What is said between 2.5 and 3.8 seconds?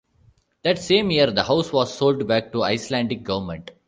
to the Icelandic government.